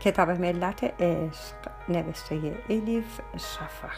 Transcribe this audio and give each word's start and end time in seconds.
کتاب 0.00 0.30
ملت 0.30 0.84
عشق 0.84 1.54
نوشته 1.88 2.34
الیف 2.68 3.20
شفق. 3.36 3.96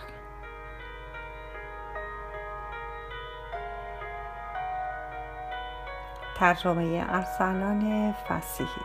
ترجمه 6.39 7.07
ارسلان 7.09 8.13
فسیحی. 8.13 8.85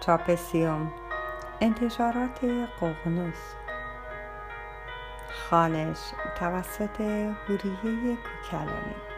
چاپ 0.00 0.34
سیوم 0.34 0.92
انتشارات 1.60 2.44
ققنوس 2.80 3.54
خانش 5.50 5.98
توسط 6.38 7.00
هوریه 7.48 8.16
کوکلانی. 8.16 9.13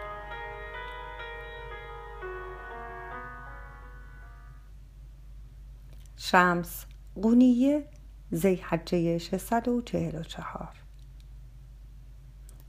شمس 6.31 6.85
قونیه 7.23 7.85
زیحجه 8.31 9.19
644 9.19 10.69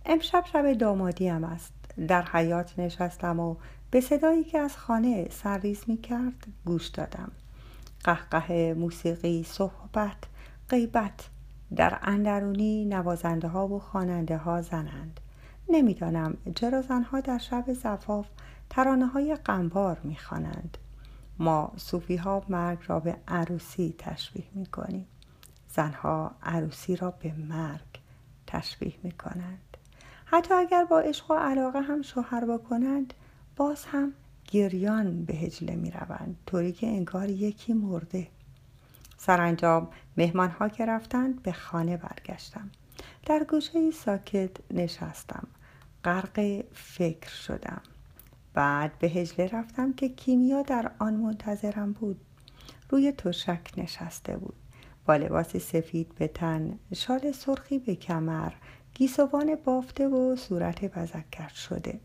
امشب 0.05 0.43
شب 0.53 0.73
دامادیم 0.73 1.43
است. 1.43 1.73
در 2.07 2.21
حیات 2.21 2.79
نشستم 2.79 3.39
و 3.39 3.55
به 3.91 4.01
صدایی 4.01 4.43
که 4.43 4.59
از 4.59 4.77
خانه 4.77 5.27
سرریز 5.29 5.83
می 5.87 5.97
کرد 5.97 6.47
گوش 6.65 6.87
دادم. 6.87 7.31
قهقه 8.03 8.73
موسیقی 8.73 9.43
صحبت 9.43 10.17
غیبت 10.69 11.29
در 11.75 11.99
اندرونی 12.01 12.85
نوازنده 12.85 13.47
ها 13.47 13.67
و 13.67 13.79
خواننده 13.79 14.37
ها 14.37 14.61
زنند. 14.61 15.19
نمی‌دانم 15.69 16.37
چرا 16.55 16.81
زنها 16.81 17.19
در 17.19 17.37
شب 17.37 17.73
زفاف 17.73 18.27
ترانه 18.69 19.07
های 19.07 19.35
قنبار 19.35 19.99
می‌خوانند. 20.03 20.77
ما 21.39 21.73
صوفی 21.77 22.15
ها 22.15 22.43
مرگ 22.49 22.79
را 22.87 22.99
به 22.99 23.17
عروسی 23.27 23.95
تشبیه 23.97 24.45
می 24.53 24.65
کنیم 24.65 25.07
زنها 25.69 26.31
عروسی 26.43 26.95
را 26.95 27.11
به 27.11 27.33
مرگ 27.33 27.99
تشبیه 28.47 28.93
می 29.03 29.11
کنند 29.11 29.77
حتی 30.25 30.53
اگر 30.53 30.85
با 30.85 30.99
عشق 30.99 31.31
و 31.31 31.33
علاقه 31.33 31.81
هم 31.81 32.01
شوهر 32.01 32.45
بکنند 32.45 33.13
باز 33.55 33.85
هم 33.85 34.13
گریان 34.47 35.25
به 35.25 35.33
هجله 35.33 35.75
می 35.75 35.91
روند 35.91 36.35
طوری 36.45 36.71
که 36.71 36.87
انگار 36.87 37.29
یکی 37.29 37.73
مرده. 37.73 38.27
سرانجام 39.17 39.89
مهمان 40.17 40.49
ها 40.49 40.69
که 40.69 40.85
رفتند 40.85 41.43
به 41.43 41.51
خانه 41.51 41.97
برگشتم. 41.97 42.69
در 43.25 43.43
گوشه 43.43 43.91
ساکت 43.91 44.51
نشستم. 44.71 45.47
غرق 46.03 46.63
فکر 46.73 47.29
شدم. 47.29 47.81
بعد 48.57 48.99
به 48.99 49.07
هجله 49.07 49.47
رفتم 49.47 49.93
که 49.93 50.09
کیمیا 50.09 50.61
در 50.61 50.91
آن 50.99 51.13
منتظرم 51.13 51.93
بود. 51.93 52.21
روی 52.89 53.11
تشک 53.11 53.71
نشسته 53.77 54.37
بود. 54.37 54.55
با 55.05 55.15
لباس 55.15 55.57
سفید 55.57 56.15
به 56.15 56.27
تن 56.27 56.79
شال 56.95 57.31
سرخی 57.31 57.79
به 57.79 57.95
کمر 57.95 58.51
گیسوان 58.93 59.55
بافته 59.65 60.07
و 60.07 60.35
صورت 60.35 60.85
بزکر 60.85 61.47
شده. 61.47 61.99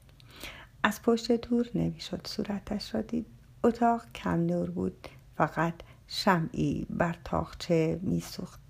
از 0.83 1.03
پشت 1.03 1.33
دور 1.33 1.67
نمی‌شد 1.75 2.27
صورتش 2.27 2.95
را 2.95 3.01
دید. 3.01 3.27
اتاق 3.65 4.03
کم 4.15 4.41
نور 4.41 4.71
بود. 4.71 5.09
فقط 5.37 5.75
شمعی 6.07 6.87
بر 6.91 7.17
تاخچه 7.25 8.01
میسوخت. 8.03 8.61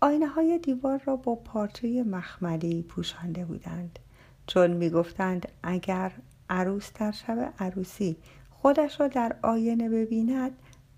آینه 0.00 0.26
های 0.26 0.58
دیوار 0.58 1.02
را 1.06 1.16
با 1.16 1.34
پارچه 1.34 2.02
مخملی 2.02 2.82
پوشانده 2.82 3.44
بودند. 3.44 3.98
چون 4.46 4.70
می‌گفتند 4.70 5.48
اگر 5.62 6.12
عروس 6.50 6.92
در 6.92 7.12
شب 7.12 7.52
عروسی. 7.58 8.16
خودش 8.50 9.00
را 9.00 9.08
در 9.08 9.36
آینه 9.42 9.88
ببیند 9.88 10.52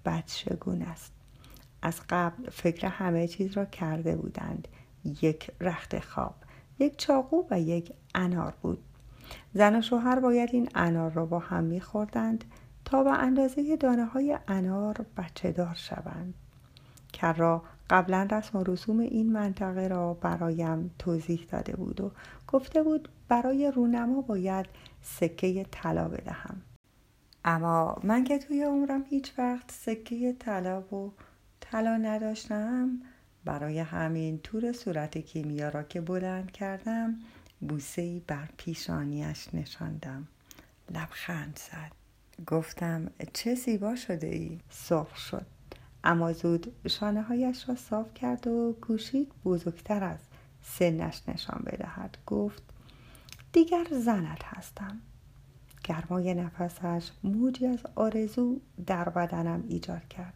بدشگون 0.05 0.83
است. 0.83 1.13
از 1.83 2.01
قبل 2.09 2.51
فکر 2.51 2.87
همه 2.87 3.29
چیز 3.29 3.53
را 3.53 3.65
کرده 3.65 4.17
بودند. 4.17 4.69
یک 5.23 5.51
رخت 5.61 5.99
خواب 5.99 6.35
یک 6.79 6.99
چاقو 6.99 7.45
و 7.51 7.61
یک 7.61 7.93
انار 8.15 8.55
بود. 8.63 8.85
زن 9.55 9.77
و 9.79 9.83
شوهر 9.83 10.21
باید 10.21 10.51
این 10.53 10.69
انار 10.75 11.11
را 11.11 11.27
با 11.27 11.39
هم 11.39 11.65
میخوردند 11.65 12.45
تا 12.85 13.03
به 13.05 13.11
اندازه 13.11 13.77
دانه 13.77 14.05
های 14.05 14.39
انار 14.49 15.07
بچه 15.17 15.53
دار 15.53 15.75
شوند. 15.75 16.35
کرا 17.13 17.63
قبلا 17.91 18.29
رسم 18.31 18.59
و 18.59 18.65
رسوم 18.65 18.99
این 19.01 19.33
منطقه 19.33 19.89
را 19.89 20.15
برایم 20.15 20.91
توضیح 20.99 21.47
داده 21.51 21.77
بود 21.77 22.01
و 22.01 22.13
گفته 22.49 22.83
بود 22.83 23.09
برای 23.29 23.73
رونما 23.75 24.21
باید 24.21 24.67
سکه 25.03 25.67
طلا 25.71 26.09
بدهم. 26.09 26.63
اما 27.45 28.01
من 28.03 28.25
که 28.25 28.39
توی 28.39 28.63
عمرم 28.63 29.05
هیچ 29.11 29.33
وقت 29.39 29.71
سکه 29.71 30.33
طلا 30.39 30.81
و 30.81 31.13
طلا 31.61 31.97
نداشتم 31.97 33.01
برای 33.45 33.79
همین 33.79 34.39
تور 34.39 34.73
صورت 34.73 35.19
کیمیا 35.19 35.69
را 35.69 35.83
که 35.83 36.01
بلند 36.01 36.51
کردم 36.51 37.19
بوسه 37.61 38.21
بر 38.27 38.49
پیشانیش 38.57 39.55
نشاندم. 39.55 40.29
لبخند 40.91 41.59
زد. 41.59 41.93
گفتم 42.47 43.11
چه 43.33 43.55
زیبا 43.55 43.97
شده 43.97 44.27
ای. 44.27 44.59
سرخ 44.71 45.17
شد. 45.17 45.47
اما 46.09 46.33
زود 46.33 46.73
شانه 46.89 47.23
هایش 47.23 47.69
را 47.69 47.75
صاف 47.75 48.15
کرد 48.15 48.47
و 48.47 48.77
کوشید 48.81 49.33
بزرگتر 49.45 50.05
از 50.05 50.19
سنش 50.63 51.23
نشان 51.29 51.63
بدهد. 51.67 52.19
گفت 52.27 52.63
دیگر 53.53 53.87
زنت 53.91 54.45
هستم. 54.45 55.01
گرمای 55.85 56.35
نفسش 56.35 57.11
موجی 57.25 57.67
از 57.67 57.79
آرزو 57.95 58.61
در 58.87 59.09
بدنم 59.09 59.65
ایجاد 59.69 60.09
کرد. 60.09 60.35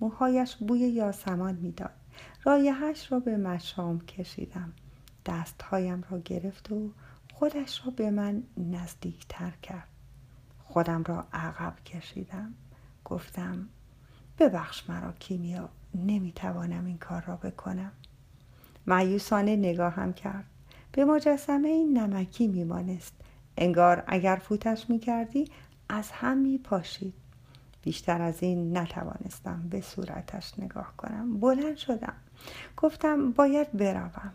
موهایش 0.00 0.56
بوی 0.56 0.78
یاسمان 0.80 1.54
می‌داد. 1.54 1.94
رایحش 2.44 3.12
را 3.12 3.20
به 3.20 3.36
مشام 3.36 4.00
کشیدم. 4.00 4.72
دستهایم 5.26 6.04
را 6.10 6.18
گرفت 6.18 6.72
و 6.72 6.90
خودش 7.34 7.86
را 7.86 7.92
به 7.96 8.10
من 8.10 8.42
نزدیکتر 8.56 9.50
کرد. 9.62 9.88
خودم 10.58 11.04
را 11.04 11.26
عقب 11.32 11.74
کشیدم. 11.84 12.54
گفتم 13.04 13.68
ببخش 14.38 14.90
مرا 14.90 15.12
کیمیا 15.12 15.68
نمی‌توانم 15.94 16.84
این 16.86 16.98
کار 16.98 17.24
را 17.26 17.36
بکنم. 17.36 17.92
معیوسانه 18.86 19.56
نگاهم 19.56 20.12
کرد. 20.12 20.44
به 20.92 21.04
مجسمه 21.04 21.68
این 21.68 21.98
نمکی 21.98 22.46
میمانست. 22.46 23.14
انگار 23.56 24.04
اگر 24.06 24.36
فوتش 24.36 24.90
می‌کردی 24.90 25.50
از 25.88 26.10
هم 26.10 26.38
میپاشید. 26.38 27.14
بیشتر 27.82 28.22
از 28.22 28.42
این 28.42 28.76
نتوانستم 28.76 29.68
به 29.70 29.80
صورتش 29.80 30.58
نگاه 30.58 30.92
کنم. 30.96 31.40
بلند 31.40 31.76
شدم. 31.76 32.14
گفتم 32.76 33.30
باید 33.32 33.72
بروم. 33.72 34.32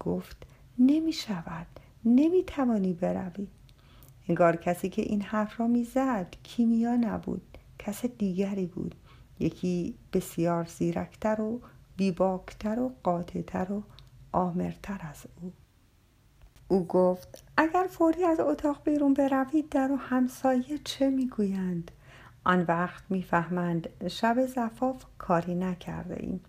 گفت 0.00 0.36
نمی 0.78 1.12
شود 1.12 1.66
نمی 2.04 2.44
بروی. 3.00 3.48
انگار 4.28 4.56
کسی 4.56 4.88
که 4.88 5.02
این 5.02 5.22
حرف 5.22 5.60
را 5.60 5.66
می‌زد 5.66 6.34
کیمیا 6.42 6.96
نبود. 6.96 7.58
کس 7.78 8.04
دیگری 8.06 8.66
بود. 8.66 8.94
یکی 9.40 9.94
بسیار 10.12 10.64
زیرکتر 10.64 11.40
و 11.40 11.60
بیباکتر 11.96 12.78
و 12.78 12.92
قاطعتر 13.02 13.72
و 13.72 13.82
آمرتر 14.32 15.00
از 15.10 15.26
او. 15.40 15.52
او 16.68 16.86
گفت 16.86 17.44
اگر 17.56 17.86
فوری 17.90 18.24
از 18.24 18.40
اتاق 18.40 18.82
بیرون 18.84 19.14
بروید 19.14 19.68
در 19.68 19.92
و 19.92 19.96
همسایه 19.96 20.78
چه 20.84 21.10
می‌گویند؟ 21.10 21.90
آن 22.44 22.64
وقت 22.68 23.04
می‌فهمند 23.10 24.08
شب 24.08 24.46
زفاف 24.46 25.04
کاری 25.18 25.54
نکرده 25.54 26.16
ایم. 26.20 26.40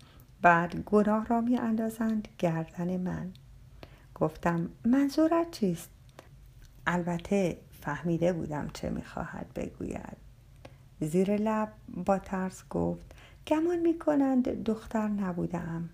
بعد 0.42 0.76
گناه 0.76 1.26
را 1.26 1.40
می 1.40 1.56
اندازند 1.56 2.28
گردن 2.38 2.96
من. 2.96 3.32
گفتم 4.14 4.70
منظورت 4.84 5.50
چیست؟ 5.50 5.90
البته 6.86 7.58
فهمیده 7.80 8.32
بودم 8.32 8.70
چه 8.74 8.90
می‌خواهد 8.90 9.46
بگوید. 9.54 10.16
زیر 11.00 11.36
لب 11.36 11.72
با 11.88 12.18
ترس 12.18 12.62
گفت 12.70 13.14
گمان 13.46 13.78
می‌کنند 13.78 14.64
دختر 14.64 15.08
نبودم 15.08 15.88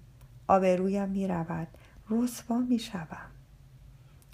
آبرویم 0.48 1.08
می‌رود. 1.08 1.68
رسوا 2.10 2.58
می‌شوم. 2.58 3.30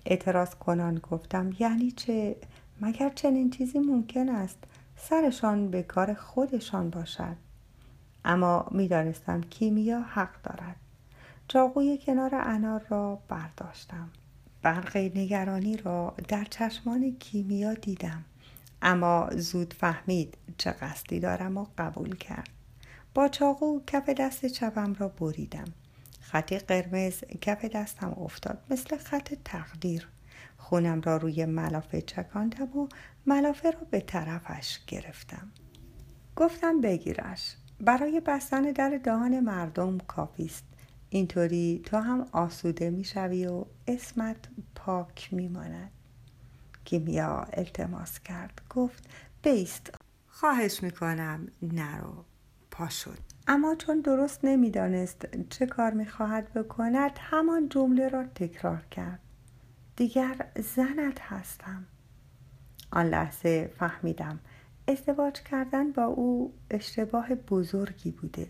اعتراض 0.06 0.54
کنان 0.54 0.98
گفتم 1.10 1.50
یعنی 1.58 1.90
چه؟ 1.90 2.36
مگر 2.80 3.08
چنین 3.08 3.50
چیزی 3.50 3.78
ممکن 3.78 4.28
است 4.28 4.58
سرشان 4.96 5.70
به 5.70 5.82
کار 5.82 6.14
خودشان 6.14 6.90
باشد؟ 6.90 7.36
اما 8.24 8.66
می‌دانستم 8.70 9.40
کیمیا 9.40 10.00
حق 10.00 10.42
دارد. 10.42 10.76
چاقوی 11.48 11.98
کنار 12.06 12.30
انار 12.34 12.82
را 12.88 13.18
برداشتم. 13.28 14.08
برق 14.62 14.96
نگرانی 14.96 15.76
را 15.76 16.14
در 16.28 16.44
چشمان 16.44 17.16
کیمیا 17.18 17.74
دیدم. 17.74 18.24
اما 18.82 19.28
زود 19.36 19.74
فهمید 19.74 20.38
چه 20.58 20.70
قصدی 20.70 21.20
دارم 21.20 21.56
و 21.56 21.66
قبول 21.78 22.16
کرد. 22.16 22.48
با 23.14 23.28
چاقو 23.28 23.80
کف 23.86 24.08
دست 24.08 24.46
چپم 24.46 24.94
را 24.94 25.08
بریدم. 25.08 25.72
خطی 26.20 26.58
قرمز 26.58 27.24
کف 27.40 27.64
دستم 27.64 28.16
افتاد 28.20 28.58
مثل 28.70 28.96
خط 28.96 29.34
تقدیر. 29.44 30.08
خونم 30.56 31.00
را 31.00 31.16
روی 31.16 31.44
ملافه 31.44 32.02
چکاندم 32.02 32.76
و 32.78 32.88
ملافه 33.26 33.70
را 33.70 33.80
به 33.90 34.00
طرفش 34.00 34.78
گرفتم. 34.86 35.50
گفتم 36.36 36.80
بگیرش. 36.80 37.56
برای 37.80 38.20
بستن 38.20 38.62
در 38.62 39.00
دهان 39.04 39.40
مردم 39.40 39.98
کافیست 39.98 40.64
اینطوری 41.10 41.82
تو 41.84 41.96
هم 41.96 42.26
آسوده 42.32 42.90
می‌شوی 42.90 43.46
و 43.46 43.64
اسمت 43.86 44.36
پاک 44.74 45.28
میماند. 45.32 45.90
کیمیا 46.84 47.46
التماس 47.52 48.20
کرد. 48.20 48.62
گفت 48.70 49.08
بیست. 49.42 49.94
خواهش 50.28 50.82
می‌کنم 50.82 51.48
نرو. 51.62 52.24
پا 52.70 52.88
شد. 52.88 53.18
اما 53.46 53.74
چون 53.74 54.00
درست 54.00 54.40
نمی‌دانست 54.44 55.48
چه 55.50 55.66
کار 55.66 55.90
می‌خواهد 55.90 56.52
بکند 56.52 57.10
همان 57.18 57.68
جمله 57.68 58.08
را 58.08 58.24
تکرار 58.24 58.82
کرد. 58.90 59.20
دیگر 59.96 60.46
زنت 60.56 61.20
هستم. 61.20 61.84
آن 62.90 63.06
لحظه 63.06 63.72
فهمیدم. 63.78 64.38
ازدواج 64.88 65.32
کردن 65.32 65.92
با 65.92 66.04
او 66.04 66.54
اشتباه 66.70 67.34
بزرگی 67.34 68.10
بوده. 68.10 68.46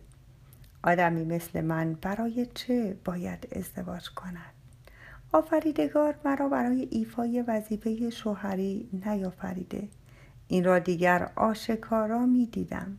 آدمی 0.83 1.25
مثل 1.25 1.61
من 1.61 1.95
برای 1.95 2.47
چه 2.55 2.97
باید 3.05 3.49
ازدواج 3.53 4.09
کند؟ 4.11 4.53
آفریدگار 5.33 6.15
مرا 6.25 6.49
برای 6.49 6.89
ایفای 6.91 7.43
وظیفه 7.43 8.11
شوهری 8.11 8.89
نیافریده. 9.07 9.89
این 10.49 10.65
را 10.65 10.79
دیگر 10.79 11.31
آشکارا 11.37 12.27
می 12.27 12.47
دیدم 12.47 12.99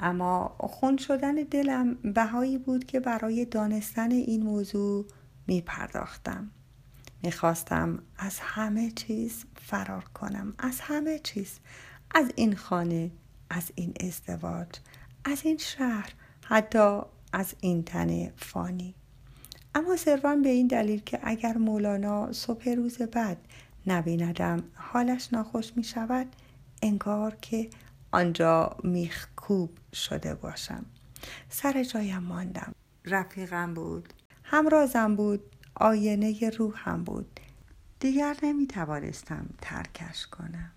اما 0.00 0.56
خون 0.58 0.96
شدن 0.96 1.34
دلم 1.34 1.94
بهایی 1.94 2.58
بود 2.58 2.84
که 2.84 3.00
برای 3.00 3.44
دانستن 3.44 4.10
این 4.10 4.42
موضوع 4.42 5.06
می 5.46 5.60
پرداختم 5.60 6.50
می 7.22 7.32
خواستم 7.32 8.02
از 8.18 8.38
همه 8.40 8.90
چیز 8.90 9.44
فرار 9.54 10.04
کنم. 10.04 10.54
از 10.58 10.80
همه 10.80 11.18
چیز. 11.18 11.58
از 12.14 12.32
این 12.36 12.56
خانه 12.56 13.10
از 13.50 13.72
این 13.74 13.94
ازدواج 14.00 14.68
از 15.24 15.40
این 15.44 15.56
شهر 15.56 16.12
حتی 16.44 17.00
از 17.32 17.54
این 17.60 17.82
تن 17.82 18.30
فانی. 18.36 18.94
اما 19.76 19.96
صرفا 19.96 20.36
به 20.36 20.48
این 20.48 20.66
دلیل 20.66 21.00
که 21.00 21.18
اگر 21.22 21.56
مولانا 21.56 22.32
صبح 22.32 22.68
روز 22.68 22.98
بعد 22.98 23.36
نبیندم 23.86 24.64
حالش 24.74 25.32
ناخوش 25.32 25.72
می 25.76 25.84
شود 25.84 26.26
انگار 26.82 27.36
که 27.42 27.70
آنجا 28.12 28.76
میخکوب 28.84 29.70
شده 29.92 30.34
باشم. 30.34 30.86
سر 31.48 31.82
جایم 31.82 32.18
ماندم. 32.18 32.72
رفیقم 33.04 33.74
بود. 33.74 34.12
همرازم 34.44 35.16
بود. 35.16 35.42
آینه 35.74 36.50
روحم 36.50 37.04
بود. 37.04 37.40
دیگر 38.00 38.36
نمی 38.42 38.66
توانستم 38.66 39.46
ترکش 39.62 40.26
کنم. 40.26 40.72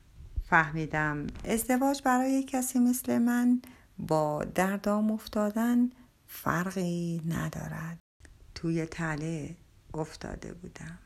فهمیدم 0.50 1.28
ازدواج 1.46 2.02
برای 2.04 2.44
کسی 2.44 2.80
مثل 2.80 3.18
من 3.18 3.62
با 4.00 4.44
دردام 4.56 5.12
افتادن 5.12 5.90
فرقی 6.28 7.22
ندارد. 7.28 8.09
توی 8.62 8.86
تله 8.86 9.56
افتاده 9.94 10.54
بودم. 10.54 11.00